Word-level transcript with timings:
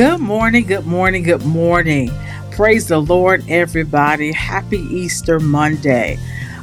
Good 0.00 0.20
morning, 0.20 0.64
good 0.64 0.86
morning, 0.86 1.24
good 1.24 1.44
morning. 1.44 2.10
Praise 2.52 2.88
the 2.88 3.02
Lord, 3.02 3.44
everybody. 3.50 4.32
Happy 4.32 4.78
Easter 4.78 5.38
Monday. 5.38 6.18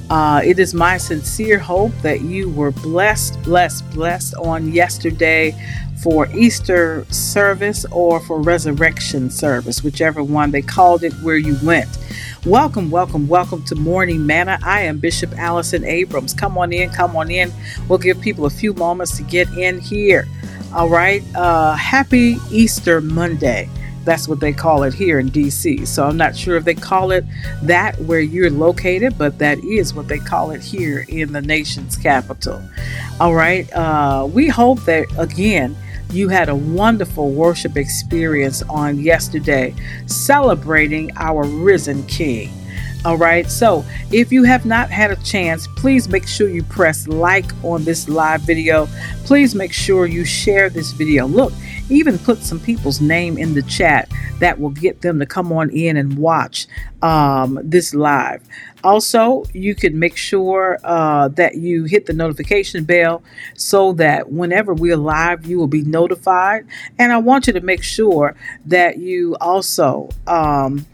Uh, 0.10 0.42
it 0.44 0.58
is 0.58 0.74
my 0.74 0.98
sincere 0.98 1.60
hope 1.60 1.92
that 2.02 2.22
you 2.22 2.50
were 2.50 2.72
blessed, 2.72 3.40
blessed, 3.44 3.88
blessed 3.92 4.34
on 4.38 4.74
yesterday 4.74 5.56
for 6.02 6.26
Easter 6.32 7.06
service 7.12 7.86
or 7.92 8.20
for 8.22 8.42
resurrection 8.42 9.30
service, 9.30 9.84
whichever 9.84 10.24
one 10.24 10.50
they 10.50 10.64
called 10.64 11.04
it 11.04 11.14
where 11.22 11.38
you 11.38 11.60
went. 11.64 11.90
Welcome, 12.44 12.90
welcome, 12.90 13.28
welcome 13.28 13.64
to 13.66 13.76
Morning 13.76 14.26
Manna. 14.26 14.58
I 14.64 14.82
am 14.82 14.98
Bishop 14.98 15.38
Allison 15.38 15.84
Abrams. 15.84 16.34
Come 16.34 16.58
on 16.58 16.74
in, 16.74 16.90
come 16.90 17.16
on 17.16 17.30
in. 17.30 17.52
We'll 17.88 18.00
give 18.00 18.20
people 18.20 18.48
a 18.48 18.50
few 18.50 18.74
moments 18.74 19.16
to 19.18 19.22
get 19.22 19.48
in 19.50 19.80
here. 19.80 20.28
All 20.74 20.90
right. 20.90 21.24
Uh, 21.34 21.76
happy 21.76 22.38
Easter 22.52 23.00
Monday. 23.02 23.70
That's 24.04 24.28
what 24.28 24.40
they 24.40 24.54
call 24.54 24.84
it 24.84 24.94
here 24.94 25.20
in 25.20 25.30
DC. 25.30 25.86
So 25.88 26.06
I'm 26.06 26.18
not 26.18 26.36
sure 26.36 26.56
if 26.56 26.64
they 26.64 26.76
call 26.76 27.12
it 27.12 27.26
that 27.64 28.00
where 28.02 28.20
you're 28.20 28.50
located, 28.50 29.18
but 29.18 29.38
that 29.40 29.60
is 29.60 29.94
what 29.94 30.08
they 30.08 30.20
call 30.20 30.52
it 30.52 30.62
here 30.62 31.06
in 31.10 31.34
the 31.34 31.42
nation's 31.42 31.98
capital. 31.98 32.62
All 33.20 33.34
right. 33.34 33.72
Uh, 33.74 34.28
we 34.32 34.48
hope 34.48 34.80
that, 34.82 35.08
again, 35.18 35.76
you 36.12 36.30
had 36.30 36.48
a 36.48 36.56
wonderful 36.56 37.32
worship 37.32 37.76
experience 37.76 38.62
on 38.64 39.00
yesterday, 39.00 39.74
celebrating 40.06 41.12
our 41.18 41.44
risen 41.44 42.06
King. 42.08 42.50
All 43.06 43.18
right. 43.18 43.50
So 43.50 43.86
if 44.12 44.32
you 44.32 44.44
have 44.44 44.66
not 44.66 44.90
had 44.90 45.12
a 45.12 45.16
chance, 45.18 45.68
please 45.76 46.10
make 46.10 46.28
sure 46.28 46.50
you 46.50 46.64
press 46.64 47.08
like 47.08 47.46
on 47.64 47.84
this 47.84 48.10
live 48.10 48.42
video. 48.42 48.88
Please 49.24 49.56
make 49.56 49.72
sure 49.72 50.06
you 50.08 50.26
share 50.26 50.70
this 50.70 50.92
video. 50.92 51.26
Look, 51.28 51.54
even 51.90 52.18
put 52.18 52.40
some 52.40 52.60
people's 52.60 53.00
name 53.00 53.38
in 53.38 53.54
the 53.54 53.62
chat 53.64 54.12
that 54.40 54.60
will 54.60 54.72
get 54.72 55.02
them 55.02 55.20
to 55.20 55.26
come 55.26 55.52
on 55.52 55.70
in 55.70 55.96
and 55.98 56.18
watch 56.18 56.68
um, 57.02 57.60
this 57.64 57.94
live. 57.94 58.42
Also, 58.84 59.44
you 59.54 59.74
can 59.74 59.98
make 59.98 60.18
sure 60.18 60.80
uh, 60.84 61.28
that 61.30 61.56
you 61.56 61.86
hit 61.86 62.06
the 62.06 62.14
notification 62.14 62.84
bell 62.84 63.24
so 63.56 63.94
that 63.94 64.32
whenever 64.32 64.74
we're 64.74 64.98
live, 64.98 65.46
you 65.46 65.58
will 65.58 65.68
be 65.68 65.82
notified. 65.82 66.66
And 67.00 67.12
I 67.12 67.18
want 67.18 67.48
you 67.48 67.54
to 67.54 67.62
make 67.62 67.84
sure 67.84 68.36
that 68.66 68.98
you 68.98 69.36
also 69.40 70.10
um, 70.28 70.86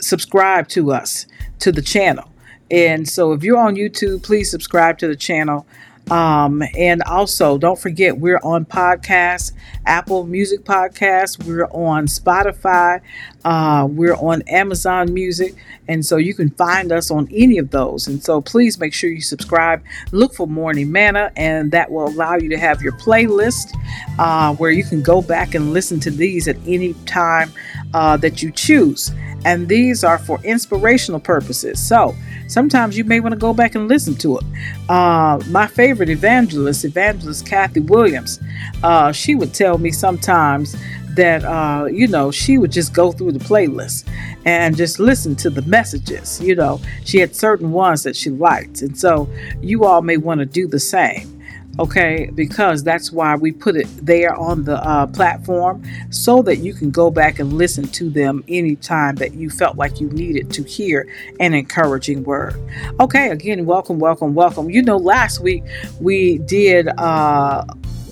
subscribe 0.00 0.68
to 0.68 0.92
us 0.92 1.26
to 1.60 1.72
the 1.72 1.82
channel. 1.82 2.30
And 2.70 3.08
so 3.08 3.32
if 3.32 3.42
you're 3.42 3.58
on 3.58 3.74
YouTube, 3.74 4.22
please 4.22 4.50
subscribe 4.50 4.98
to 4.98 5.08
the 5.08 5.16
channel. 5.16 5.66
Um, 6.10 6.62
and 6.76 7.02
also, 7.04 7.56
don't 7.56 7.78
forget, 7.78 8.18
we're 8.18 8.40
on 8.42 8.64
podcasts, 8.64 9.52
Apple 9.86 10.26
Music 10.26 10.64
Podcasts, 10.64 11.42
we're 11.44 11.66
on 11.66 12.06
Spotify, 12.06 13.00
uh, 13.44 13.86
we're 13.88 14.16
on 14.16 14.42
Amazon 14.42 15.14
Music. 15.14 15.54
And 15.86 16.04
so 16.04 16.16
you 16.16 16.34
can 16.34 16.50
find 16.50 16.92
us 16.92 17.10
on 17.10 17.28
any 17.32 17.58
of 17.58 17.70
those. 17.70 18.06
And 18.06 18.22
so 18.22 18.40
please 18.40 18.78
make 18.78 18.92
sure 18.92 19.10
you 19.10 19.20
subscribe. 19.20 19.82
Look 20.12 20.34
for 20.34 20.46
Morning 20.46 20.90
Manna, 20.90 21.32
and 21.36 21.70
that 21.72 21.90
will 21.90 22.08
allow 22.08 22.36
you 22.36 22.48
to 22.50 22.58
have 22.58 22.82
your 22.82 22.92
playlist 22.92 23.72
uh, 24.18 24.54
where 24.54 24.70
you 24.70 24.84
can 24.84 25.02
go 25.02 25.22
back 25.22 25.54
and 25.54 25.72
listen 25.72 26.00
to 26.00 26.10
these 26.10 26.48
at 26.48 26.56
any 26.66 26.94
time 27.06 27.52
uh, 27.94 28.16
that 28.16 28.42
you 28.42 28.50
choose. 28.50 29.12
And 29.44 29.68
these 29.68 30.04
are 30.04 30.18
for 30.18 30.38
inspirational 30.44 31.18
purposes. 31.18 31.80
So 31.80 32.14
sometimes 32.46 32.96
you 32.96 33.04
may 33.04 33.20
want 33.20 33.32
to 33.32 33.38
go 33.38 33.52
back 33.52 33.74
and 33.74 33.88
listen 33.88 34.14
to 34.16 34.38
it. 34.38 34.44
Uh, 34.88 35.40
my 35.48 35.66
favorite 35.66 35.99
evangelist, 36.08 36.84
evangelist 36.84 37.46
Kathy 37.46 37.80
Williams, 37.80 38.40
uh, 38.82 39.12
she 39.12 39.34
would 39.34 39.52
tell 39.52 39.78
me 39.78 39.90
sometimes 39.90 40.76
that 41.14 41.44
uh, 41.44 41.86
you 41.86 42.06
know 42.06 42.30
she 42.30 42.56
would 42.56 42.70
just 42.70 42.94
go 42.94 43.10
through 43.12 43.32
the 43.32 43.40
playlist 43.40 44.08
and 44.44 44.76
just 44.76 45.00
listen 45.00 45.34
to 45.36 45.50
the 45.50 45.62
messages 45.62 46.40
you 46.40 46.54
know. 46.54 46.80
She 47.04 47.18
had 47.18 47.34
certain 47.34 47.72
ones 47.72 48.04
that 48.04 48.16
she 48.16 48.30
liked 48.30 48.82
and 48.82 48.96
so 48.96 49.28
you 49.60 49.84
all 49.84 50.02
may 50.02 50.16
want 50.16 50.38
to 50.38 50.46
do 50.46 50.66
the 50.66 50.80
same 50.80 51.39
okay 51.78 52.30
because 52.34 52.82
that's 52.82 53.12
why 53.12 53.36
we 53.36 53.52
put 53.52 53.76
it 53.76 53.86
there 54.04 54.34
on 54.34 54.64
the 54.64 54.76
uh, 54.84 55.06
platform 55.06 55.82
so 56.10 56.42
that 56.42 56.56
you 56.56 56.74
can 56.74 56.90
go 56.90 57.10
back 57.10 57.38
and 57.38 57.52
listen 57.52 57.86
to 57.86 58.10
them 58.10 58.42
anytime 58.48 59.14
that 59.14 59.34
you 59.34 59.48
felt 59.48 59.76
like 59.76 60.00
you 60.00 60.08
needed 60.10 60.50
to 60.50 60.62
hear 60.64 61.08
an 61.38 61.54
encouraging 61.54 62.24
word 62.24 62.54
okay 62.98 63.30
again 63.30 63.64
welcome 63.64 63.98
welcome 63.98 64.34
welcome 64.34 64.68
you 64.68 64.82
know 64.82 64.96
last 64.96 65.40
week 65.40 65.62
we 66.00 66.38
did 66.38 66.88
uh, 66.98 67.64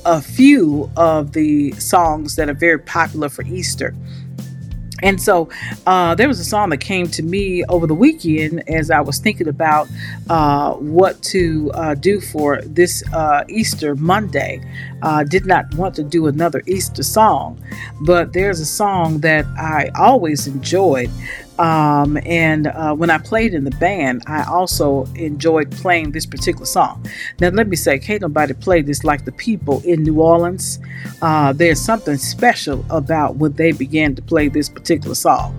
a 0.05 0.23
few 0.23 0.91
of 0.97 1.33
the 1.33 1.73
songs 1.73 2.37
that 2.37 2.49
are 2.49 2.55
very 2.55 2.79
popular 2.79 3.29
for 3.29 3.43
Easter. 3.43 3.95
And 5.03 5.21
so 5.21 5.49
uh, 5.87 6.15
there 6.15 6.29
was 6.29 6.41
a 6.41 6.45
song 6.45 6.71
that 6.71 6.79
came 6.79 7.07
to 7.09 7.23
me 7.23 7.65
over 7.65 7.87
the 7.87 7.95
weekend 7.95 8.69
as 8.69 8.91
I 8.91 9.01
was 9.01 9.19
thinking 9.19 9.49
about 9.49 9.89
uh, 10.29 10.75
what 10.75 11.23
to 11.25 11.71
uh, 11.75 11.95
do 11.95 12.21
for 12.21 12.61
this 12.63 13.03
uh, 13.13 13.45
Easter 13.49 13.95
Monday. 13.95 14.61
Did 15.29 15.47
not 15.47 15.73
want 15.75 15.95
to 15.97 16.03
do 16.03 16.27
another 16.27 16.63
Easter 16.67 17.03
song, 17.03 17.63
but 18.01 18.33
there's 18.33 18.59
a 18.61 18.67
song 18.67 19.21
that 19.21 19.47
I 19.57 19.91
always 19.95 20.47
enjoyed 20.49 21.11
um, 21.59 22.19
and 22.25 22.69
uh, 22.69 22.95
when 22.95 23.11
I 23.11 23.19
played 23.19 23.53
in 23.53 23.65
the 23.65 23.71
band, 23.73 24.23
I 24.27 24.45
also 24.45 25.05
enjoyed 25.15 25.71
playing 25.73 26.13
this 26.13 26.27
particular 26.27 26.67
song. 26.67 27.05
Now, 27.41 27.49
let 27.49 27.69
me 27.69 27.77
say, 27.77 27.99
can't 27.99 28.23
nobody 28.23 28.55
play 28.55 28.83
this 28.83 29.05
like 29.05 29.25
the 29.25 29.33
people 29.33 29.83
in 29.85 30.03
New 30.05 30.21
Orleans. 30.21 30.79
Uh, 31.21 31.53
there's 31.53 31.81
something 31.81 32.17
special 32.17 32.85
about 32.91 33.37
when 33.37 33.53
they 33.55 33.73
began 33.73 34.15
to 34.15 34.23
play 34.23 34.49
this 34.49 34.69
particular 34.69 35.15
song. 35.15 35.55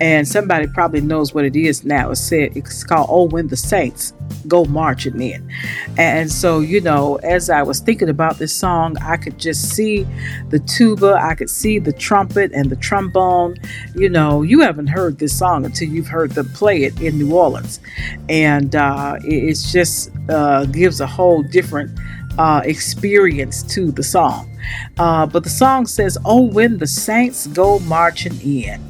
And 0.00 0.26
somebody 0.26 0.66
probably 0.68 1.00
knows 1.00 1.34
what 1.34 1.44
it 1.44 1.56
is 1.56 1.84
now. 1.84 2.10
It 2.10 2.16
said 2.16 2.56
it's 2.56 2.84
called 2.84 3.08
Oh 3.10 3.24
When 3.24 3.48
the 3.48 3.56
Saints 3.56 4.14
Go 4.48 4.64
Marching 4.64 5.20
In. 5.20 5.48
And 5.96 6.30
so, 6.30 6.60
you 6.60 6.80
know, 6.80 7.16
as 7.16 7.50
I 7.50 7.62
was 7.62 7.80
thinking 7.80 8.08
about 8.08 8.38
this 8.38 8.54
song, 8.54 8.96
I 8.98 9.16
could 9.16 9.38
just 9.38 9.70
see 9.70 10.06
the 10.48 10.58
tuba, 10.60 11.18
I 11.20 11.34
could 11.34 11.50
see 11.50 11.78
the 11.78 11.92
trumpet 11.92 12.52
and 12.52 12.70
the 12.70 12.76
trombone. 12.76 13.56
You 13.94 14.08
know, 14.08 14.42
you 14.42 14.60
haven't 14.60 14.88
heard 14.88 15.18
this 15.18 15.36
song 15.38 15.64
until 15.64 15.88
you've 15.88 16.08
heard 16.08 16.32
them 16.32 16.48
play 16.50 16.84
it 16.84 17.00
in 17.00 17.18
New 17.18 17.34
Orleans. 17.34 17.80
And 18.28 18.74
uh, 18.74 19.16
it 19.22 19.54
just 19.54 20.10
uh, 20.28 20.64
gives 20.66 21.00
a 21.00 21.06
whole 21.06 21.42
different 21.42 21.98
uh, 22.38 22.62
experience 22.64 23.62
to 23.74 23.90
the 23.92 24.02
song. 24.02 24.50
Uh, 24.98 25.26
but 25.26 25.44
the 25.44 25.50
song 25.50 25.86
says, 25.86 26.16
Oh, 26.24 26.42
when 26.42 26.78
the 26.78 26.86
saints 26.86 27.46
go 27.48 27.78
marching 27.80 28.40
in. 28.40 28.80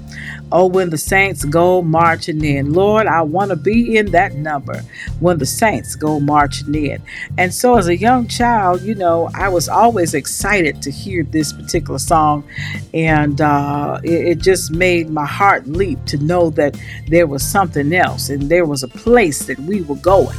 Oh, 0.53 0.67
when 0.67 0.91
the 0.91 0.99
saints 0.99 1.45
go 1.45 1.81
marching 1.81 2.45
in. 2.45 2.73
Lord, 2.73 3.07
I 3.07 3.23
want 3.23 3.51
to 3.51 3.57
be 3.57 3.97
in 3.97 4.11
that 4.11 4.35
number 4.35 4.83
when 5.21 5.39
the 5.39 5.47
saints 5.47 5.95
go 5.95 6.19
marching 6.19 6.75
in. 6.75 7.01
And 7.39 7.55
so, 7.55 7.77
as 7.77 7.87
a 7.87 7.97
young 7.97 8.27
child, 8.27 8.83
you 8.83 8.97
know, 8.97 9.31
I 9.35 9.49
was 9.49 9.69
always 9.69 10.13
excited 10.13 10.83
to 10.83 10.91
hear 10.91 11.23
this 11.23 11.53
particular 11.53 12.01
song. 12.01 12.45
And 12.93 13.41
uh, 13.41 14.01
it, 14.03 14.27
it 14.27 14.39
just 14.39 14.73
made 14.73 15.09
my 15.09 15.27
heart 15.27 15.69
leap 15.69 16.05
to 16.07 16.19
know 16.19 16.51
that 16.51 16.77
there 17.07 17.29
was 17.29 17.47
something 17.47 17.93
else 17.93 18.29
and 18.29 18.49
there 18.49 18.67
was 18.67 18.83
a 18.83 18.89
place 18.89 19.47
that 19.47 19.59
we 19.61 19.83
were 19.83 19.97
going. 19.97 20.39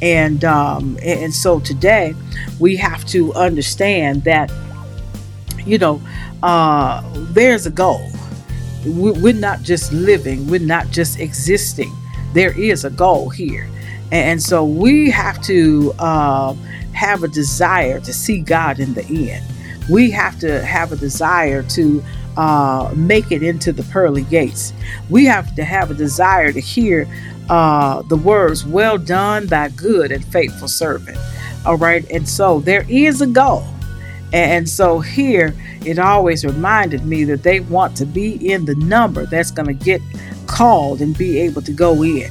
And 0.00 0.44
um, 0.44 0.98
and 1.02 1.34
so 1.34 1.58
today 1.58 2.14
we 2.60 2.76
have 2.76 3.04
to 3.06 3.34
understand 3.34 4.22
that 4.24 4.52
you 5.66 5.78
know 5.78 6.00
uh, 6.42 7.02
there's 7.32 7.66
a 7.66 7.70
goal 7.70 8.08
we're 8.84 9.32
not 9.32 9.62
just 9.62 9.92
living, 9.92 10.46
we're 10.48 10.60
not 10.60 10.90
just 10.90 11.18
existing. 11.20 11.92
There 12.32 12.58
is 12.58 12.84
a 12.84 12.90
goal 12.90 13.28
here. 13.28 13.68
And 14.10 14.42
so 14.42 14.64
we 14.64 15.10
have 15.10 15.42
to 15.42 15.92
uh, 15.98 16.54
have 16.92 17.22
a 17.22 17.28
desire 17.28 18.00
to 18.00 18.12
see 18.12 18.40
God 18.40 18.78
in 18.80 18.94
the 18.94 19.30
end. 19.30 19.44
We 19.90 20.10
have 20.10 20.38
to 20.40 20.64
have 20.64 20.92
a 20.92 20.96
desire 20.96 21.62
to 21.62 22.02
uh, 22.36 22.92
make 22.94 23.32
it 23.32 23.42
into 23.42 23.72
the 23.72 23.82
pearly 23.84 24.22
gates. 24.24 24.72
We 25.10 25.24
have 25.26 25.54
to 25.56 25.64
have 25.64 25.90
a 25.90 25.94
desire 25.94 26.52
to 26.52 26.60
hear 26.60 27.08
uh, 27.48 28.02
the 28.02 28.16
words, 28.16 28.64
Well 28.66 28.98
done, 28.98 29.46
thy 29.46 29.68
good 29.70 30.12
and 30.12 30.24
faithful 30.24 30.68
servant. 30.68 31.18
All 31.66 31.76
right. 31.76 32.08
And 32.10 32.28
so 32.28 32.60
there 32.60 32.84
is 32.88 33.20
a 33.20 33.26
goal. 33.26 33.64
And 34.32 34.68
so 34.68 35.00
here 35.00 35.54
it 35.84 35.98
always 35.98 36.44
reminded 36.44 37.04
me 37.04 37.24
that 37.24 37.42
they 37.42 37.60
want 37.60 37.96
to 37.96 38.06
be 38.06 38.52
in 38.52 38.64
the 38.64 38.74
number 38.76 39.26
that's 39.26 39.50
going 39.50 39.66
to 39.66 39.84
get 39.84 40.02
called 40.46 41.00
and 41.00 41.16
be 41.16 41.38
able 41.38 41.62
to 41.62 41.72
go 41.72 42.02
in. 42.02 42.30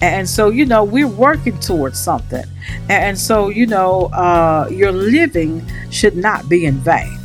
And 0.00 0.28
so, 0.28 0.50
you 0.50 0.64
know, 0.64 0.84
we're 0.84 1.08
working 1.08 1.58
towards 1.58 1.98
something. 1.98 2.44
And 2.88 3.18
so, 3.18 3.48
you 3.48 3.66
know, 3.66 4.06
uh, 4.06 4.68
your 4.70 4.92
living 4.92 5.66
should 5.90 6.16
not 6.16 6.48
be 6.48 6.66
in 6.66 6.76
vain. 6.76 7.18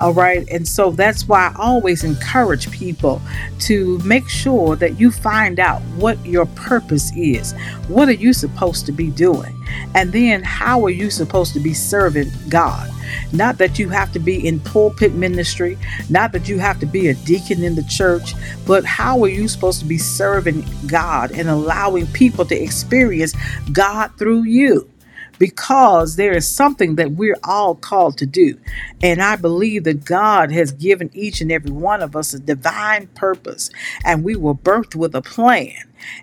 All 0.00 0.14
right. 0.14 0.48
And 0.48 0.66
so 0.66 0.92
that's 0.92 1.28
why 1.28 1.48
I 1.48 1.54
always 1.58 2.04
encourage 2.04 2.70
people 2.70 3.20
to 3.60 3.98
make 3.98 4.30
sure 4.30 4.74
that 4.76 4.98
you 4.98 5.10
find 5.10 5.60
out 5.60 5.82
what 5.96 6.24
your 6.24 6.46
purpose 6.46 7.14
is. 7.14 7.52
What 7.86 8.08
are 8.08 8.12
you 8.12 8.32
supposed 8.32 8.86
to 8.86 8.92
be 8.92 9.10
doing? 9.10 9.54
And 9.94 10.10
then 10.10 10.42
how 10.42 10.82
are 10.84 10.90
you 10.90 11.10
supposed 11.10 11.52
to 11.52 11.60
be 11.60 11.74
serving 11.74 12.30
God? 12.48 12.90
Not 13.32 13.58
that 13.58 13.78
you 13.78 13.90
have 13.90 14.10
to 14.12 14.18
be 14.18 14.46
in 14.46 14.60
pulpit 14.60 15.14
ministry, 15.14 15.76
not 16.08 16.32
that 16.32 16.48
you 16.48 16.58
have 16.58 16.80
to 16.80 16.86
be 16.86 17.08
a 17.08 17.14
deacon 17.14 17.62
in 17.62 17.74
the 17.74 17.84
church, 17.84 18.34
but 18.66 18.84
how 18.84 19.22
are 19.22 19.28
you 19.28 19.48
supposed 19.48 19.80
to 19.80 19.86
be 19.86 19.98
serving 19.98 20.64
God 20.86 21.32
and 21.32 21.48
allowing 21.48 22.06
people 22.08 22.44
to 22.46 22.54
experience 22.54 23.34
God 23.72 24.12
through 24.16 24.44
you? 24.44 24.88
Because 25.40 26.16
there 26.16 26.36
is 26.36 26.46
something 26.46 26.96
that 26.96 27.12
we're 27.12 27.38
all 27.42 27.74
called 27.74 28.18
to 28.18 28.26
do. 28.26 28.58
And 29.02 29.22
I 29.22 29.36
believe 29.36 29.84
that 29.84 30.04
God 30.04 30.52
has 30.52 30.70
given 30.70 31.10
each 31.14 31.40
and 31.40 31.50
every 31.50 31.70
one 31.70 32.02
of 32.02 32.14
us 32.14 32.34
a 32.34 32.38
divine 32.38 33.06
purpose, 33.08 33.70
and 34.04 34.22
we 34.22 34.36
were 34.36 34.54
birthed 34.54 34.94
with 34.94 35.14
a 35.14 35.22
plan. 35.22 35.74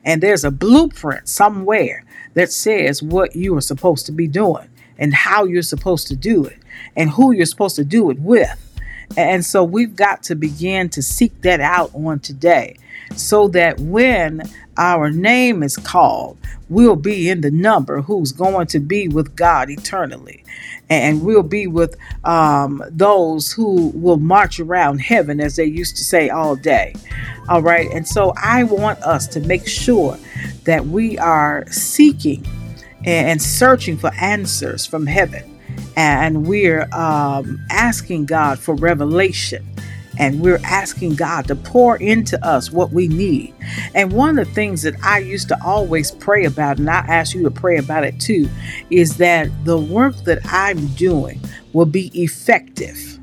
And 0.05 0.21
there's 0.21 0.43
a 0.43 0.51
blueprint 0.51 1.27
somewhere 1.27 2.05
that 2.35 2.51
says 2.51 3.01
what 3.01 3.35
you 3.35 3.57
are 3.57 3.61
supposed 3.61 4.05
to 4.05 4.11
be 4.11 4.27
doing 4.27 4.69
and 4.99 5.13
how 5.13 5.45
you're 5.45 5.63
supposed 5.63 6.07
to 6.07 6.15
do 6.15 6.45
it 6.45 6.59
and 6.95 7.09
who 7.09 7.31
you're 7.31 7.47
supposed 7.47 7.75
to 7.77 7.85
do 7.85 8.11
it 8.11 8.19
with. 8.19 8.66
And 9.15 9.45
so 9.45 9.63
we've 9.63 9.95
got 9.95 10.23
to 10.23 10.35
begin 10.35 10.89
to 10.89 11.01
seek 11.01 11.41
that 11.41 11.59
out 11.59 11.91
on 11.93 12.19
today 12.19 12.77
so 13.15 13.47
that 13.49 13.79
when 13.79 14.41
our 14.77 15.09
name 15.09 15.63
is 15.63 15.77
called, 15.77 16.37
we'll 16.69 16.95
be 16.95 17.29
in 17.29 17.41
the 17.41 17.51
number 17.51 18.01
who's 18.01 18.31
going 18.31 18.67
to 18.67 18.79
be 18.79 19.07
with 19.07 19.35
God 19.35 19.69
eternally. 19.69 20.43
And 20.89 21.23
we'll 21.23 21.43
be 21.43 21.67
with 21.67 21.97
um, 22.23 22.83
those 22.89 23.51
who 23.51 23.89
will 23.89 24.17
march 24.17 24.59
around 24.59 24.99
heaven, 24.99 25.41
as 25.41 25.55
they 25.55 25.65
used 25.65 25.97
to 25.97 26.03
say 26.03 26.29
all 26.29 26.55
day. 26.55 26.95
All 27.49 27.61
right. 27.61 27.89
And 27.91 28.07
so 28.07 28.33
I 28.37 28.63
want 28.63 29.01
us 29.03 29.27
to 29.27 29.39
make 29.41 29.67
sure 29.67 30.17
that 30.63 30.85
we 30.85 31.17
are 31.17 31.65
seeking 31.71 32.45
and 33.05 33.41
searching 33.41 33.97
for 33.97 34.13
answers 34.15 34.85
from 34.85 35.05
heaven. 35.05 35.56
And 35.95 36.45
we're 36.45 36.87
um, 36.93 37.59
asking 37.69 38.25
God 38.25 38.59
for 38.59 38.75
revelation 38.75 39.67
and 40.19 40.41
we're 40.41 40.59
asking 40.63 41.15
God 41.15 41.47
to 41.47 41.55
pour 41.55 41.97
into 41.97 42.43
us 42.45 42.71
what 42.71 42.91
we 42.91 43.07
need. 43.07 43.53
And 43.93 44.11
one 44.11 44.37
of 44.39 44.47
the 44.47 44.53
things 44.53 44.81
that 44.81 44.95
I 45.03 45.19
used 45.19 45.47
to 45.49 45.63
always 45.63 46.11
pray 46.11 46.45
about, 46.45 46.79
and 46.79 46.89
I 46.89 46.99
ask 47.07 47.35
you 47.35 47.43
to 47.43 47.51
pray 47.51 47.77
about 47.77 48.03
it 48.03 48.19
too, 48.19 48.49
is 48.89 49.17
that 49.17 49.49
the 49.65 49.77
work 49.77 50.15
that 50.23 50.39
I'm 50.45 50.87
doing 50.87 51.39
will 51.73 51.85
be 51.85 52.07
effective 52.19 53.16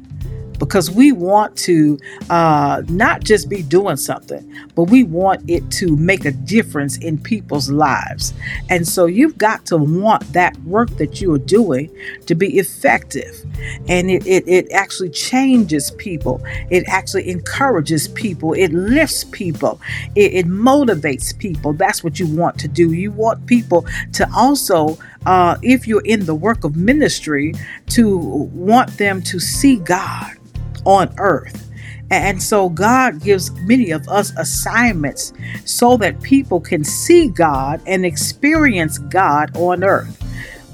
because 0.65 0.91
we 0.91 1.13
want 1.13 1.55
to 1.59 1.99
uh, 2.31 2.83
not 2.89 3.23
just 3.23 3.51
be 3.51 3.63
doing 3.63 3.97
something, 3.97 4.43
but 4.75 4.85
we 4.85 5.05
want 5.05 5.49
it 5.49 5.71
to 5.71 5.95
make 5.97 6.25
a 6.25 6.31
difference 6.33 6.97
in 6.97 7.19
people's 7.19 7.71
lives. 7.71 8.33
And 8.71 8.89
so 8.89 9.05
you've 9.05 9.37
got 9.37 9.67
to 9.67 9.77
want 9.77 10.33
that 10.33 10.57
work 10.63 10.89
that 10.97 11.21
you 11.21 11.35
are 11.35 11.39
doing 11.39 11.95
to 12.27 12.35
be 12.35 12.59
effective. 12.59 13.45
And 13.89 14.11
it, 14.11 14.27
it, 14.27 14.49
it 14.49 14.73
actually 14.73 15.11
changes 15.11 15.91
people, 15.91 16.43
it 16.71 16.85
actually 16.89 17.29
encourages 17.29 18.09
people, 18.09 18.55
it 18.55 18.73
lifts 18.73 19.25
people, 19.25 19.83
it, 20.15 20.33
it 20.33 20.47
motivates 20.47 21.37
people. 21.39 21.75
That's 21.75 22.03
what 22.03 22.19
you 22.19 22.27
want 22.27 22.59
to 22.61 22.69
do. 22.69 22.93
You 22.93 23.13
want 23.13 23.47
people 23.47 23.87
to 24.15 24.27
also. 24.35 24.99
Uh, 25.27 25.56
if 25.63 25.89
you're 25.89 26.05
in 26.05 26.27
the 26.27 26.35
work 26.35 26.65
of 26.65 26.77
ministry, 26.77 27.55
to 27.89 28.19
want 28.19 28.91
them 28.99 29.23
to 29.23 29.41
see 29.41 29.77
God 29.77 30.37
on 30.84 31.12
earth. 31.19 31.70
And 32.10 32.43
so 32.43 32.69
God 32.69 33.22
gives 33.22 33.50
many 33.62 33.91
of 33.91 34.06
us 34.08 34.32
assignments 34.36 35.32
so 35.64 35.96
that 35.96 36.20
people 36.22 36.60
can 36.60 36.84
see 36.84 37.29
God 37.29 37.81
and 37.86 38.05
experience 38.05 38.98
God 38.98 39.56
on 39.56 39.82
earth. 39.82 40.22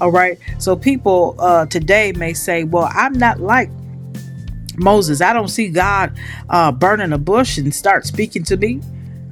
All 0.01 0.11
right. 0.11 0.37
So 0.59 0.75
people 0.75 1.35
uh, 1.39 1.65
today 1.67 2.11
may 2.11 2.33
say, 2.33 2.63
well, 2.63 2.89
I'm 2.93 3.13
not 3.13 3.39
like 3.39 3.69
Moses. 4.77 5.21
I 5.21 5.33
don't 5.33 5.47
see 5.47 5.69
God 5.69 6.17
uh, 6.49 6.71
burning 6.71 7.13
a 7.13 7.17
bush 7.17 7.57
and 7.57 7.73
start 7.73 8.05
speaking 8.05 8.43
to 8.45 8.57
me. 8.57 8.81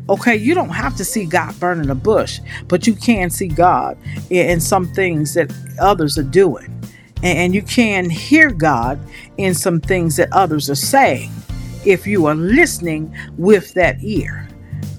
Okay, 0.10 0.36
you 0.36 0.56
don't 0.56 0.70
have 0.70 0.96
to 0.98 1.06
see 1.06 1.26
God 1.26 1.60
burning 1.60 1.92
a 1.92 1.96
bush, 1.96 2.40
but 2.68 2.88
you 2.88 2.96
can 2.96 3.30
see 3.30 3.48
God 3.48 3.96
in 4.32 4.60
some 4.60 4.92
things 4.94 5.36
that 5.36 5.54
others 5.80 6.18
are 6.18 6.24
doing 6.24 6.79
and 7.24 7.54
you 7.54 7.62
can 7.62 8.10
hear 8.10 8.52
God 8.52 9.00
in 9.38 9.54
some 9.54 9.80
things 9.80 10.16
that 10.18 10.32
others 10.32 10.70
are 10.70 10.76
saying 10.76 11.32
if 11.86 12.06
you 12.06 12.26
are 12.26 12.36
listening 12.36 13.16
with 13.38 13.74
that 13.74 13.98
ear. 14.02 14.48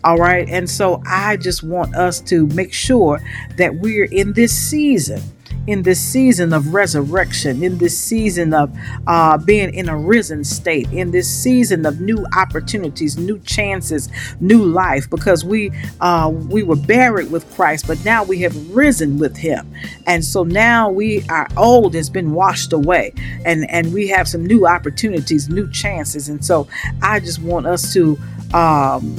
All 0.04 0.16
right. 0.16 0.48
And 0.48 0.68
so 0.68 1.02
I 1.06 1.36
just 1.36 1.62
want 1.62 1.94
us 1.94 2.20
to 2.22 2.46
make 2.48 2.72
sure 2.72 3.20
that 3.56 3.74
we're 3.74 4.06
in 4.06 4.32
this 4.32 4.52
season 4.52 5.20
in 5.66 5.82
this 5.82 6.00
season 6.00 6.52
of 6.52 6.72
resurrection, 6.72 7.62
in 7.62 7.78
this 7.78 7.98
season 7.98 8.54
of 8.54 8.76
uh, 9.06 9.36
being 9.38 9.72
in 9.74 9.88
a 9.88 9.96
risen 9.96 10.44
state, 10.44 10.90
in 10.92 11.10
this 11.10 11.28
season 11.28 11.84
of 11.86 12.00
new 12.00 12.24
opportunities, 12.36 13.18
new 13.18 13.38
chances, 13.40 14.08
new 14.40 14.64
life, 14.64 15.08
because 15.10 15.44
we 15.44 15.70
uh, 16.00 16.30
we 16.48 16.62
were 16.62 16.76
buried 16.76 17.30
with 17.30 17.48
Christ, 17.54 17.86
but 17.86 18.02
now 18.04 18.24
we 18.24 18.40
have 18.40 18.70
risen 18.74 19.18
with 19.18 19.36
Him, 19.36 19.70
and 20.06 20.24
so 20.24 20.44
now 20.44 20.90
we 20.90 21.22
our 21.28 21.48
old 21.56 21.94
has 21.94 22.10
been 22.10 22.32
washed 22.32 22.72
away, 22.72 23.12
and 23.44 23.68
and 23.70 23.92
we 23.92 24.08
have 24.08 24.28
some 24.28 24.44
new 24.44 24.66
opportunities, 24.66 25.48
new 25.48 25.70
chances, 25.70 26.28
and 26.28 26.44
so 26.44 26.66
I 27.02 27.20
just 27.20 27.40
want 27.42 27.66
us 27.66 27.92
to. 27.94 28.18
Um, 28.54 29.16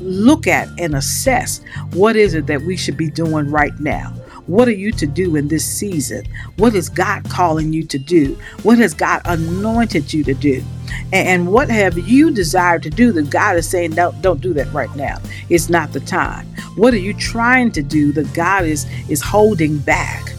look 0.00 0.46
at 0.46 0.68
and 0.78 0.94
assess 0.94 1.60
what 1.92 2.14
is 2.14 2.32
it 2.32 2.46
that 2.46 2.62
we 2.62 2.76
should 2.76 2.96
be 2.96 3.10
doing 3.10 3.50
right 3.50 3.78
now 3.80 4.14
what 4.48 4.66
are 4.66 4.72
you 4.72 4.90
to 4.92 5.06
do 5.06 5.36
in 5.36 5.46
this 5.48 5.64
season? 5.64 6.24
What 6.56 6.74
is 6.74 6.88
God 6.88 7.28
calling 7.28 7.72
you 7.72 7.84
to 7.84 7.98
do? 7.98 8.36
What 8.62 8.78
has 8.78 8.94
God 8.94 9.20
anointed 9.26 10.12
you 10.12 10.24
to 10.24 10.32
do? 10.32 10.64
And 11.12 11.52
what 11.52 11.68
have 11.68 11.98
you 11.98 12.30
desired 12.30 12.82
to 12.84 12.90
do 12.90 13.12
that 13.12 13.28
God 13.28 13.56
is 13.56 13.68
saying, 13.68 13.90
no, 13.90 14.12
don't 14.22 14.40
do 14.40 14.54
that 14.54 14.72
right 14.72 14.94
now. 14.96 15.18
It's 15.50 15.68
not 15.68 15.92
the 15.92 16.00
time. 16.00 16.46
What 16.76 16.94
are 16.94 16.98
you 16.98 17.12
trying 17.12 17.72
to 17.72 17.82
do 17.82 18.10
that 18.12 18.32
God 18.32 18.64
is 18.64 18.86
is 19.10 19.20
holding 19.20 19.78
back? 19.78 20.32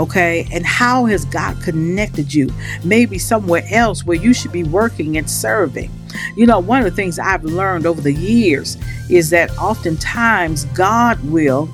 Okay, 0.00 0.48
and 0.52 0.64
how 0.66 1.06
has 1.06 1.24
God 1.24 1.60
connected 1.62 2.34
you? 2.34 2.50
Maybe 2.84 3.18
somewhere 3.18 3.64
else 3.70 4.04
where 4.04 4.16
you 4.16 4.32
should 4.32 4.52
be 4.52 4.64
working 4.64 5.16
and 5.16 5.28
serving. 5.28 5.90
You 6.36 6.46
know, 6.46 6.58
one 6.58 6.78
of 6.78 6.84
the 6.84 6.96
things 6.96 7.18
I've 7.18 7.44
learned 7.44 7.86
over 7.86 8.00
the 8.00 8.12
years 8.12 8.78
is 9.10 9.30
that 9.30 9.56
oftentimes 9.58 10.64
God 10.66 11.22
will 11.24 11.68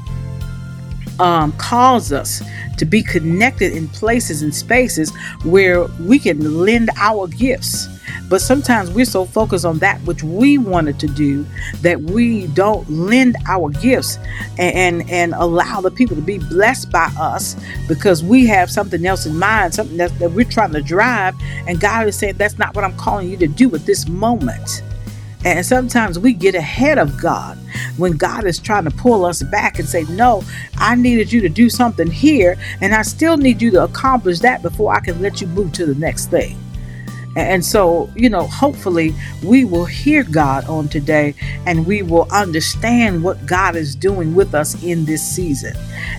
um, 1.21 1.53
calls 1.53 2.13
us 2.13 2.43
to 2.79 2.85
be 2.85 3.03
connected 3.03 3.73
in 3.73 3.89
places 3.89 4.43
and 4.43 4.55
spaces 4.55 5.15
where 5.45 5.85
we 6.01 6.19
can 6.19 6.59
lend 6.61 6.91
our 6.97 7.29
gifts. 7.29 7.89
But 8.29 8.41
sometimes 8.41 8.91
we're 8.91 9.05
so 9.05 9.25
focused 9.25 9.65
on 9.65 9.79
that 9.79 10.01
which 10.03 10.23
we 10.23 10.59
wanted 10.59 10.99
to 11.01 11.07
do 11.07 11.47
that 11.83 12.01
we 12.01 12.47
don't 12.49 12.89
lend 12.91 13.37
our 13.47 13.71
gifts 13.71 14.19
and, 14.59 15.01
and, 15.01 15.11
and 15.11 15.35
allow 15.35 15.81
the 15.81 15.91
people 15.91 16.17
to 16.17 16.23
be 16.23 16.39
blessed 16.39 16.91
by 16.91 17.13
us 17.19 17.57
because 17.87 18.25
we 18.25 18.47
have 18.47 18.71
something 18.71 19.05
else 19.07 19.27
in 19.27 19.39
mind, 19.39 19.75
something 19.75 19.99
that, 19.99 20.17
that 20.19 20.33
we're 20.33 20.45
trying 20.45 20.73
to 20.73 20.83
drive. 20.83 21.35
And 21.67 21.81
God 21.81 22.07
is 22.07 22.17
saying, 22.17 22.37
That's 22.37 22.59
not 22.59 22.75
what 22.75 22.85
I'm 22.85 22.97
calling 22.97 23.29
you 23.29 23.37
to 23.39 23.47
do 23.47 23.75
at 23.75 23.85
this 23.85 24.09
moment. 24.09 24.83
And 25.45 25.65
sometimes 25.65 26.19
we 26.19 26.33
get 26.33 26.55
ahead 26.55 26.99
of 26.99 27.21
God 27.21 27.59
when 27.97 28.13
God 28.13 28.45
is 28.45 28.59
trying 28.59 28.85
to 28.85 28.91
pull 28.91 29.25
us 29.25 29.43
back 29.43 29.79
and 29.79 29.89
say, 29.89 30.05
No, 30.05 30.43
I 30.77 30.95
needed 30.95 31.33
you 31.33 31.41
to 31.43 31.49
do 31.49 31.69
something 31.69 32.11
here, 32.11 32.57
and 32.81 32.95
I 32.95 33.03
still 33.03 33.37
need 33.37 33.61
you 33.61 33.71
to 33.73 33.85
accomplish 33.85 34.39
that 34.41 34.63
before 34.63 34.95
I 34.95 35.01
can 35.01 35.21
let 35.21 35.41
you 35.41 35.47
move 35.49 35.73
to 35.75 35.87
the 35.87 35.95
next 35.95 36.27
thing. 36.27 36.59
And 37.37 37.65
so, 37.65 38.11
you 38.15 38.31
know, 38.31 38.47
hopefully 38.47 39.15
we 39.43 39.65
will 39.65 39.87
hear 39.87 40.23
God 40.23 40.67
on 40.67 40.89
today 40.89 41.35
and 41.67 41.85
we 41.85 42.03
will 42.03 42.29
understand 42.31 43.25
what 43.25 43.45
God 43.45 43.75
is 43.75 43.97
doing 43.97 44.35
with 44.35 44.55
us 44.55 44.81
in 44.85 45.05
this 45.05 45.23
season. 45.23 45.77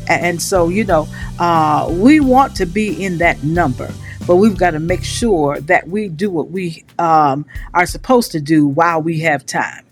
And 0.10 0.41
so, 0.41 0.67
you 0.67 0.84
know, 0.84 1.08
uh, 1.39 1.88
we 1.89 2.20
want 2.20 2.55
to 2.58 2.65
be 2.65 3.01
in 3.03 3.17
that 3.20 3.41
number 3.44 3.94
but 4.27 4.38
we've 4.38 4.58
got 4.58 4.72
to 4.72 4.79
make 4.79 5.03
sure 5.03 5.60
that 5.62 5.88
we 5.88 6.08
do 6.08 6.29
what 6.29 6.50
we 6.50 6.84
um, 7.00 7.46
are 7.74 7.86
supposed 7.86 8.32
to 8.32 8.41
do 8.41 8.67
while 8.67 9.01
we 9.01 9.20
have 9.20 9.46
time. 9.46 9.86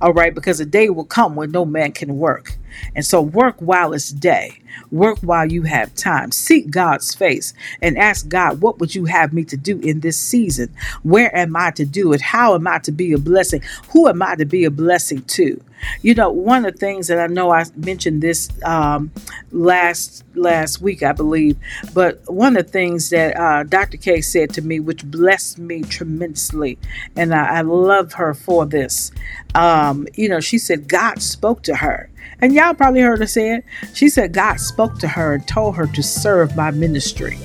All 0.00 0.12
right, 0.12 0.34
because 0.34 0.60
a 0.60 0.66
day 0.66 0.90
will 0.90 1.04
come 1.04 1.36
when 1.36 1.50
no 1.50 1.64
man 1.64 1.92
can 1.92 2.18
work. 2.18 2.56
And 2.94 3.04
so 3.04 3.20
work 3.20 3.56
while 3.58 3.92
it's 3.92 4.10
day. 4.10 4.60
Work 4.90 5.18
while 5.20 5.50
you 5.50 5.62
have 5.62 5.94
time. 5.94 6.32
Seek 6.32 6.70
God's 6.70 7.14
face 7.14 7.54
and 7.82 7.98
ask 7.98 8.28
God, 8.28 8.60
what 8.60 8.78
would 8.78 8.94
you 8.94 9.06
have 9.06 9.32
me 9.32 9.44
to 9.44 9.56
do 9.56 9.78
in 9.80 10.00
this 10.00 10.18
season? 10.18 10.74
Where 11.02 11.34
am 11.36 11.56
I 11.56 11.70
to 11.72 11.84
do 11.84 12.12
it? 12.12 12.20
How 12.20 12.54
am 12.54 12.66
I 12.66 12.78
to 12.80 12.92
be 12.92 13.12
a 13.12 13.18
blessing? 13.18 13.62
Who 13.90 14.08
am 14.08 14.22
I 14.22 14.34
to 14.36 14.44
be 14.44 14.64
a 14.64 14.70
blessing 14.70 15.22
to? 15.22 15.60
You 16.02 16.14
know, 16.14 16.30
one 16.30 16.64
of 16.64 16.72
the 16.72 16.78
things 16.78 17.08
that 17.08 17.18
I 17.18 17.26
know 17.26 17.50
I 17.50 17.64
mentioned 17.76 18.22
this 18.22 18.50
um, 18.64 19.12
last 19.50 20.24
last 20.34 20.80
week, 20.80 21.02
I 21.02 21.12
believe, 21.12 21.56
but 21.94 22.20
one 22.26 22.56
of 22.56 22.66
the 22.66 22.72
things 22.72 23.10
that 23.10 23.36
uh, 23.38 23.62
Dr. 23.64 23.96
K 23.96 24.20
said 24.20 24.50
to 24.54 24.62
me, 24.62 24.80
which 24.80 25.04
blessed 25.04 25.58
me 25.58 25.82
tremendously, 25.82 26.78
and 27.14 27.34
I, 27.34 27.58
I 27.58 27.60
love 27.62 28.14
her 28.14 28.34
for 28.34 28.66
this. 28.66 29.12
Um, 29.54 30.06
you 30.14 30.28
know, 30.28 30.40
she 30.40 30.58
said 30.58 30.88
God 30.88 31.22
spoke 31.22 31.62
to 31.64 31.76
her. 31.76 32.10
And 32.40 32.52
y'all 32.52 32.74
probably 32.74 33.00
heard 33.00 33.18
her 33.20 33.26
say 33.26 33.56
it. 33.56 33.64
She 33.94 34.08
said 34.08 34.32
God 34.32 34.60
spoke 34.60 34.98
to 34.98 35.08
her 35.08 35.34
and 35.34 35.48
told 35.48 35.76
her 35.76 35.86
to 35.86 36.02
serve 36.02 36.56
my 36.56 36.70
ministry. 36.70 37.38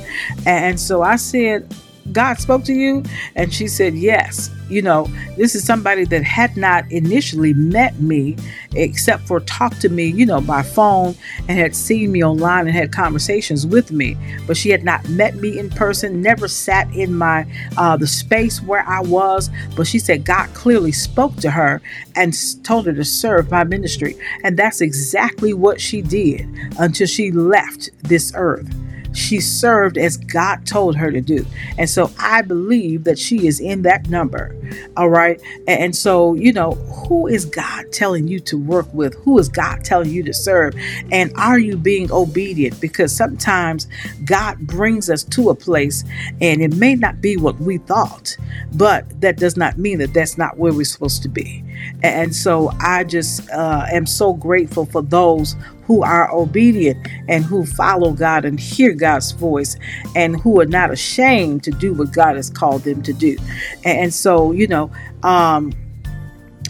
And 0.45 0.79
so 0.79 1.01
I 1.01 1.15
said, 1.15 1.73
God 2.11 2.39
spoke 2.39 2.63
to 2.65 2.73
you? 2.73 3.03
And 3.35 3.53
she 3.53 3.67
said, 3.67 3.95
Yes. 3.95 4.51
You 4.69 4.81
know, 4.81 5.09
this 5.35 5.53
is 5.53 5.65
somebody 5.65 6.05
that 6.05 6.23
had 6.23 6.55
not 6.55 6.89
initially 6.89 7.53
met 7.53 7.99
me 7.99 8.37
except 8.73 9.27
for 9.27 9.41
talk 9.41 9.77
to 9.79 9.89
me, 9.89 10.05
you 10.05 10.25
know, 10.25 10.39
by 10.39 10.63
phone 10.63 11.13
and 11.49 11.59
had 11.59 11.75
seen 11.75 12.13
me 12.13 12.23
online 12.23 12.67
and 12.67 12.75
had 12.75 12.93
conversations 12.93 13.67
with 13.67 13.91
me. 13.91 14.15
But 14.47 14.55
she 14.55 14.69
had 14.69 14.85
not 14.85 15.07
met 15.09 15.35
me 15.35 15.59
in 15.59 15.69
person, 15.71 16.21
never 16.21 16.47
sat 16.47 16.89
in 16.95 17.13
my 17.13 17.45
uh, 17.75 17.97
the 17.97 18.07
space 18.07 18.61
where 18.61 18.87
I 18.87 19.01
was. 19.01 19.49
But 19.75 19.87
she 19.87 19.99
said 19.99 20.23
God 20.23 20.53
clearly 20.53 20.93
spoke 20.93 21.35
to 21.37 21.51
her 21.51 21.81
and 22.15 22.33
told 22.63 22.85
her 22.85 22.93
to 22.93 23.03
serve 23.03 23.51
my 23.51 23.65
ministry. 23.65 24.15
And 24.45 24.55
that's 24.57 24.79
exactly 24.79 25.53
what 25.53 25.81
she 25.81 26.01
did 26.01 26.47
until 26.79 27.07
she 27.07 27.31
left 27.31 27.89
this 28.03 28.31
earth 28.35 28.73
she 29.13 29.39
served 29.39 29.97
as 29.97 30.17
God 30.17 30.65
told 30.65 30.95
her 30.95 31.11
to 31.11 31.21
do. 31.21 31.45
And 31.77 31.89
so 31.89 32.11
I 32.19 32.41
believe 32.41 33.03
that 33.03 33.19
she 33.19 33.47
is 33.47 33.59
in 33.59 33.81
that 33.83 34.09
number. 34.09 34.55
All 34.95 35.09
right. 35.09 35.41
And 35.67 35.95
so, 35.95 36.33
you 36.33 36.53
know, 36.53 36.71
who 36.71 37.27
is 37.27 37.45
God 37.45 37.91
telling 37.91 38.27
you 38.27 38.39
to 38.41 38.57
work 38.57 38.91
with? 38.93 39.15
Who 39.23 39.37
is 39.39 39.49
God 39.49 39.83
telling 39.83 40.09
you 40.09 40.23
to 40.23 40.33
serve? 40.33 40.75
And 41.11 41.31
are 41.35 41.59
you 41.59 41.77
being 41.77 42.11
obedient? 42.11 42.79
Because 42.79 43.15
sometimes 43.15 43.87
God 44.25 44.59
brings 44.59 45.09
us 45.09 45.23
to 45.25 45.49
a 45.49 45.55
place 45.55 46.03
and 46.39 46.61
it 46.61 46.75
may 46.75 46.95
not 46.95 47.21
be 47.21 47.37
what 47.37 47.59
we 47.59 47.77
thought, 47.79 48.37
but 48.73 49.21
that 49.21 49.37
does 49.37 49.57
not 49.57 49.77
mean 49.77 49.99
that 49.99 50.13
that's 50.13 50.37
not 50.37 50.57
where 50.57 50.73
we're 50.73 50.85
supposed 50.85 51.21
to 51.23 51.29
be. 51.29 51.63
And 52.03 52.35
so 52.35 52.71
I 52.79 53.03
just 53.03 53.49
uh, 53.51 53.85
am 53.91 54.05
so 54.05 54.33
grateful 54.33 54.85
for 54.85 55.01
those 55.01 55.55
who 55.83 56.03
are 56.03 56.33
obedient 56.33 57.05
and 57.27 57.43
who 57.43 57.65
follow 57.65 58.13
God 58.13 58.45
and 58.45 58.59
hear 58.59 58.93
God's 58.93 59.31
voice 59.31 59.75
and 60.15 60.39
who 60.39 60.59
are 60.61 60.65
not 60.65 60.91
ashamed 60.91 61.63
to 61.63 61.71
do 61.71 61.93
what 61.93 62.13
God 62.13 62.35
has 62.35 62.49
called 62.49 62.83
them 62.83 63.01
to 63.03 63.13
do. 63.13 63.37
And 63.83 64.13
so, 64.13 64.51
you 64.51 64.67
know, 64.67 64.89
um, 65.23 65.73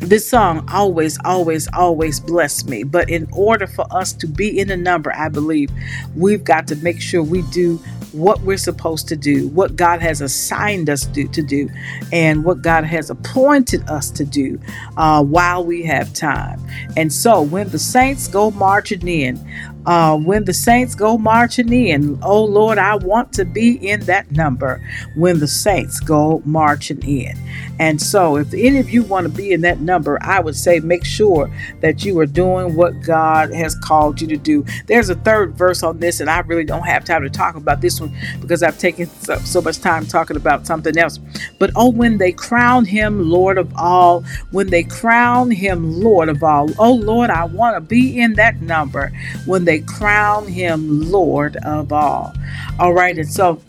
this 0.01 0.27
song 0.27 0.67
always, 0.71 1.19
always, 1.23 1.67
always 1.73 2.19
bless 2.19 2.65
me. 2.65 2.83
But 2.83 3.09
in 3.09 3.27
order 3.31 3.67
for 3.67 3.85
us 3.91 4.13
to 4.13 4.27
be 4.27 4.59
in 4.59 4.67
the 4.67 4.77
number, 4.77 5.13
I 5.15 5.29
believe 5.29 5.69
we've 6.15 6.43
got 6.43 6.67
to 6.69 6.75
make 6.77 6.99
sure 6.99 7.21
we 7.23 7.43
do 7.43 7.79
what 8.11 8.41
we're 8.41 8.57
supposed 8.57 9.07
to 9.07 9.15
do, 9.15 9.47
what 9.49 9.75
God 9.75 10.01
has 10.01 10.21
assigned 10.21 10.89
us 10.89 11.05
to, 11.07 11.27
to 11.29 11.41
do, 11.41 11.69
and 12.11 12.43
what 12.43 12.61
God 12.61 12.83
has 12.83 13.09
appointed 13.09 13.87
us 13.89 14.09
to 14.11 14.25
do 14.25 14.59
uh, 14.97 15.23
while 15.23 15.63
we 15.63 15.83
have 15.83 16.13
time. 16.13 16.59
And 16.97 17.13
so 17.13 17.41
when 17.41 17.69
the 17.69 17.79
saints 17.79 18.27
go 18.27 18.51
marching 18.51 19.07
in, 19.07 19.39
uh, 19.85 20.17
when 20.17 20.45
the 20.45 20.53
saints 20.53 20.95
go 20.95 21.17
marching 21.17 21.71
in. 21.71 22.19
Oh 22.21 22.43
Lord, 22.43 22.77
I 22.77 22.95
want 22.95 23.33
to 23.33 23.45
be 23.45 23.75
in 23.87 24.01
that 24.01 24.31
number 24.31 24.81
when 25.15 25.39
the 25.39 25.47
saints 25.47 25.99
go 25.99 26.41
marching 26.45 27.01
in. 27.03 27.37
And 27.79 27.99
so, 27.99 28.37
if 28.37 28.53
any 28.53 28.77
of 28.79 28.91
you 28.91 29.01
want 29.01 29.25
to 29.25 29.33
be 29.33 29.53
in 29.53 29.61
that 29.61 29.79
number, 29.79 30.19
I 30.21 30.39
would 30.39 30.55
say 30.55 30.79
make 30.79 31.03
sure 31.03 31.49
that 31.79 32.05
you 32.05 32.19
are 32.19 32.27
doing 32.27 32.75
what 32.75 33.01
God 33.01 33.51
has 33.53 33.75
called 33.75 34.21
you 34.21 34.27
to 34.27 34.37
do. 34.37 34.63
There's 34.85 35.09
a 35.09 35.15
third 35.15 35.55
verse 35.55 35.81
on 35.81 35.99
this, 35.99 36.19
and 36.19 36.29
I 36.29 36.39
really 36.41 36.63
don't 36.63 36.85
have 36.85 37.05
time 37.05 37.23
to 37.23 37.29
talk 37.29 37.55
about 37.55 37.81
this 37.81 37.99
one 37.99 38.15
because 38.39 38.61
I've 38.61 38.77
taken 38.77 39.07
so, 39.07 39.37
so 39.39 39.61
much 39.61 39.79
time 39.79 40.05
talking 40.05 40.37
about 40.37 40.67
something 40.67 40.95
else. 40.97 41.19
But 41.57 41.71
oh, 41.75 41.89
when 41.89 42.19
they 42.19 42.31
crown 42.31 42.85
him 42.85 43.29
Lord 43.29 43.57
of 43.57 43.71
all, 43.75 44.23
when 44.51 44.67
they 44.67 44.83
crown 44.83 45.49
him 45.49 46.01
Lord 46.01 46.29
of 46.29 46.43
all, 46.43 46.69
oh 46.77 46.93
Lord, 46.93 47.31
I 47.31 47.45
want 47.45 47.75
to 47.77 47.81
be 47.81 48.19
in 48.19 48.33
that 48.33 48.61
number 48.61 49.11
when 49.45 49.65
they 49.65 49.70
they 49.71 49.79
crown 49.79 50.45
him 50.49 51.09
Lord 51.09 51.55
of 51.63 51.93
all. 51.93 52.33
All 52.77 52.91
right, 52.91 53.17
and 53.17 53.31
so 53.31 53.61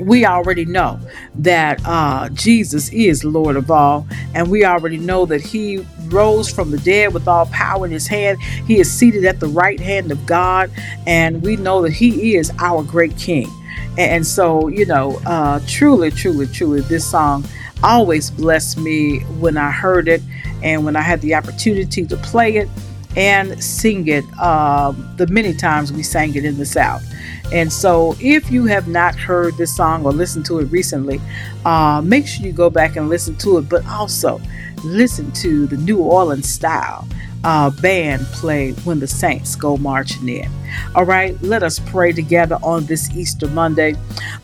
we 0.00 0.26
already 0.26 0.64
know 0.64 0.98
that 1.36 1.80
uh, 1.84 2.30
Jesus 2.30 2.92
is 2.92 3.22
Lord 3.24 3.54
of 3.54 3.70
all, 3.70 4.08
and 4.34 4.50
we 4.50 4.64
already 4.64 4.98
know 4.98 5.24
that 5.26 5.40
He 5.40 5.86
rose 6.06 6.52
from 6.52 6.72
the 6.72 6.78
dead 6.78 7.14
with 7.14 7.28
all 7.28 7.46
power 7.46 7.86
in 7.86 7.92
His 7.92 8.08
hand. 8.08 8.42
He 8.66 8.80
is 8.80 8.90
seated 8.90 9.24
at 9.24 9.38
the 9.38 9.46
right 9.46 9.78
hand 9.78 10.10
of 10.10 10.26
God, 10.26 10.68
and 11.06 11.40
we 11.42 11.54
know 11.54 11.80
that 11.82 11.92
He 11.92 12.34
is 12.34 12.50
our 12.58 12.82
great 12.82 13.16
King. 13.16 13.48
And 13.96 14.26
so, 14.26 14.66
you 14.66 14.84
know, 14.84 15.20
uh, 15.26 15.60
truly, 15.68 16.10
truly, 16.10 16.48
truly, 16.48 16.80
this 16.80 17.08
song 17.08 17.44
always 17.84 18.32
blessed 18.32 18.78
me 18.78 19.20
when 19.38 19.56
I 19.56 19.70
heard 19.70 20.08
it 20.08 20.22
and 20.64 20.84
when 20.84 20.96
I 20.96 21.02
had 21.02 21.20
the 21.20 21.36
opportunity 21.36 22.04
to 22.04 22.16
play 22.16 22.56
it 22.56 22.68
and 23.16 23.62
sing 23.62 24.08
it 24.08 24.24
um, 24.38 25.14
the 25.16 25.26
many 25.28 25.54
times 25.54 25.92
we 25.92 26.02
sang 26.02 26.34
it 26.34 26.44
in 26.44 26.58
the 26.58 26.66
South. 26.66 27.04
And 27.52 27.72
so, 27.72 28.16
if 28.20 28.50
you 28.50 28.64
have 28.66 28.88
not 28.88 29.14
heard 29.14 29.56
this 29.56 29.76
song 29.76 30.04
or 30.04 30.12
listened 30.12 30.46
to 30.46 30.58
it 30.60 30.64
recently, 30.64 31.20
uh, 31.64 32.02
make 32.04 32.26
sure 32.26 32.46
you 32.46 32.52
go 32.52 32.70
back 32.70 32.96
and 32.96 33.08
listen 33.08 33.36
to 33.36 33.58
it, 33.58 33.68
but 33.68 33.84
also 33.86 34.40
listen 34.84 35.32
to 35.32 35.66
the 35.66 35.76
New 35.76 35.98
Orleans 35.98 36.48
style 36.48 37.06
uh, 37.44 37.70
band 37.70 38.24
play 38.28 38.72
when 38.84 38.98
the 39.00 39.06
saints 39.06 39.54
go 39.54 39.76
marching 39.76 40.28
in. 40.28 40.50
All 40.94 41.04
right, 41.04 41.40
let 41.42 41.62
us 41.62 41.78
pray 41.78 42.12
together 42.12 42.58
on 42.62 42.86
this 42.86 43.14
Easter 43.14 43.46
Monday. 43.48 43.94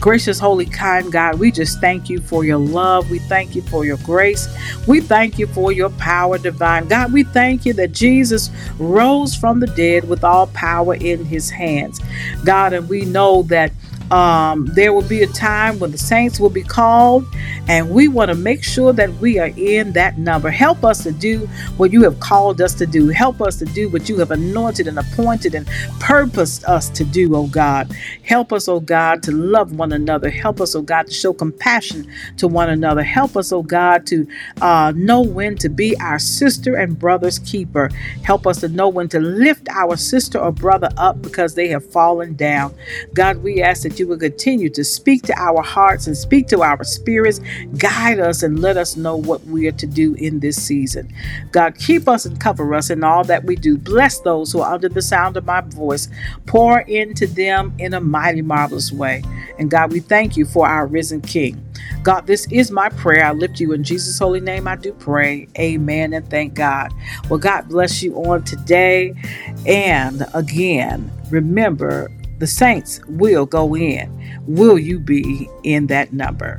Gracious, 0.01 0.39
holy, 0.39 0.67
kind 0.67 1.11
God, 1.11 1.39
we 1.39 1.51
just 1.51 1.81
thank 1.81 2.11
you 2.11 2.21
for 2.21 2.45
your 2.45 2.59
love. 2.59 3.11
We 3.11 3.19
thank 3.21 3.57
you 3.57 3.63
for 3.63 3.85
your 3.85 3.97
grace. 3.99 4.49
We 4.87 5.01
thank 5.01 5.39
you 5.39 5.47
for 5.47 5.73
your 5.73 5.91
power 5.91 6.39
divine. 6.39 6.89
God, 6.89 7.13
we 7.13 7.25
thank 7.25 7.65
you 7.65 7.73
that 7.75 7.93
Jesus 7.93 8.51
rose 8.79 9.35
from 9.35 9.61
the 9.61 9.67
dead 9.69 10.09
with 10.09 10.23
all 10.23 10.47
power 10.49 10.95
in 10.95 11.25
his 11.25 11.51
hands. 11.51 12.01
God, 12.45 12.75
and 12.75 12.89
we 12.89 13.05
know 13.07 13.43
that 13.45 13.73
um, 14.11 14.67
there 14.75 14.93
will 14.93 15.03
be 15.09 15.23
a 15.23 15.27
time 15.29 15.79
when 15.79 15.93
the 15.93 15.99
saints 15.99 16.41
will 16.41 16.51
be 16.51 16.63
called, 16.63 17.25
and 17.69 17.91
we 17.91 18.09
want 18.09 18.31
to 18.31 18.35
make 18.35 18.65
sure 18.65 18.93
that 18.93 19.13
we 19.15 19.39
are 19.39 19.53
in 19.57 19.93
that 19.93 20.19
number. 20.19 20.51
Help 20.51 20.85
us 20.85 21.03
to 21.05 21.13
do 21.13 21.47
what 21.77 21.93
you 21.93 22.03
have 22.03 22.19
called 22.19 22.61
us 22.61 22.75
to 22.75 22.87
do. 22.87 23.09
Help 23.09 23.41
us 23.41 23.57
to 23.59 23.65
do 23.67 23.89
what 23.89 24.09
you 24.09 24.19
have 24.19 24.33
anointed 24.33 24.89
and 24.89 24.99
appointed 24.99 25.55
and 25.55 25.67
purposed 26.01 26.65
us 26.65 26.89
to 26.91 27.05
do, 27.05 27.37
oh 27.37 27.47
God. 27.47 27.93
Help 28.25 28.53
us, 28.53 28.69
oh 28.69 28.81
God, 28.81 29.23
to 29.23 29.33
love 29.33 29.73
one 29.73 29.93
another. 29.93 30.29
Help 30.29 30.61
us, 30.61 30.75
oh 30.75 30.83
God, 30.83 31.07
to 31.07 31.13
show 31.13 31.33
compassion 31.33 32.11
to 32.39 32.49
one 32.49 32.69
another. 32.69 33.03
Help 33.03 33.37
us, 33.37 33.53
oh 33.53 33.63
God, 33.63 34.07
to 34.09 34.27
uh, 34.61 34.93
know 34.97 35.21
when 35.21 35.57
to 35.59 35.69
be 35.69 35.97
our 36.01 36.19
sister 36.19 36.75
and 36.75 36.99
brother's 36.99 37.39
keeper. 37.39 37.91
Help 38.25 38.47
us 38.47 38.61
to 38.61 38.69
know 38.69 38.89
when 38.89 39.09
to 39.09 39.21
lift 39.21 39.69
our 39.71 39.97
sister 39.97 40.39
or 40.39 40.51
brother 40.51 40.89
up 40.97 41.23
because 41.23 41.55
they 41.55 41.69
have 41.69 41.85
fallen 41.85 42.35
down. 42.35 42.75
God, 43.15 43.43
we 43.43 43.63
ask 43.63 43.83
that 43.85 44.00
you 44.01 44.09
will 44.09 44.19
continue 44.19 44.69
to 44.71 44.83
speak 44.83 45.23
to 45.23 45.39
our 45.39 45.63
hearts 45.63 46.09
and 46.09 46.17
speak 46.17 46.49
to 46.49 46.63
our 46.63 46.83
spirits, 46.83 47.41
guide 47.79 48.19
us 48.19 48.43
and 48.43 48.59
let 48.59 48.77
us 48.77 48.97
know 48.97 49.15
what 49.15 49.45
we 49.45 49.69
are 49.69 49.73
to 49.73 49.87
do 49.87 50.15
in 50.15 50.41
this 50.41 50.61
season. 50.61 51.13
God, 51.53 51.79
keep 51.79 52.09
us 52.09 52.27
and 52.27 52.41
cover 52.41 52.75
us 52.75 52.91
in 52.91 53.05
all 53.05 53.23
that 53.25 53.45
we 53.45 53.55
do. 53.55 53.79
Bless 53.79 54.19
those 54.21 54.51
who 54.51 54.61
are 54.61 54.75
under 54.75 54.89
the 54.89 55.03
sound 55.03 55.37
of 55.37 55.45
my 55.45 55.61
voice. 55.61 56.09
Pour 56.47 56.81
into 56.81 57.29
them 57.29 57.73
in 57.79 57.95
a 57.95 58.01
mighty, 58.01 58.43
marvelous 58.43 58.91
way. 58.91 59.23
And 59.59 59.71
God, 59.71 59.93
we 59.93 60.01
thank 60.01 60.37
you 60.37 60.47
for 60.47 60.67
our 60.67 60.87
risen 60.87 61.21
King. 61.21 61.65
God, 62.03 62.27
this 62.27 62.47
is 62.51 62.71
my 62.71 62.89
prayer. 62.89 63.25
I 63.25 63.33
lift 63.33 63.61
you 63.61 63.73
in 63.73 63.85
Jesus' 63.85 64.19
holy 64.19 64.41
name. 64.41 64.67
I 64.67 64.77
do 64.77 64.93
pray. 64.95 65.49
Amen 65.59 66.15
and 66.15 66.29
thank 66.31 66.55
God. 66.55 66.93
Well, 67.29 67.39
God 67.39 67.69
bless 67.69 68.03
you 68.03 68.17
on 68.17 68.45
today. 68.45 69.15
And 69.67 70.27
again, 70.33 71.11
remember 71.31 72.11
the 72.41 72.47
saints 72.47 73.01
will 73.07 73.47
go 73.47 73.77
in. 73.77 74.43
Will 74.47 74.79
you 74.79 74.99
be 74.99 75.49
in 75.63 75.87
that 75.89 76.13
number? 76.13 76.59